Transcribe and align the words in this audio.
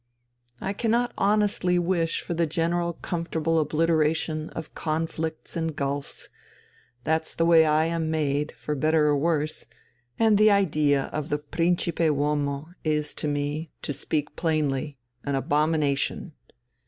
I 0.59 0.73
cannot 0.73 1.13
honestly 1.15 1.77
wish 1.77 2.21
for 2.21 2.33
the 2.33 2.47
general 2.47 2.93
comfortable 3.03 3.59
obliteration 3.59 4.49
of 4.49 4.73
conflicts 4.73 5.55
and 5.55 5.75
gulfs, 5.75 6.27
that's 7.03 7.35
the 7.35 7.45
way 7.45 7.67
I 7.67 7.85
am 7.85 8.09
made, 8.09 8.51
for 8.53 8.73
better 8.73 9.05
or 9.05 9.15
worse, 9.15 9.65
and 10.17 10.39
the 10.39 10.49
idea 10.49 11.03
of 11.13 11.29
the 11.29 11.37
principe 11.37 11.99
uomo 11.99 12.73
is 12.83 13.13
to 13.13 13.27
me, 13.27 13.69
to 13.83 13.93
speak 13.93 14.35
plainly, 14.35 14.97
an 15.23 15.35
abomination. 15.35 16.33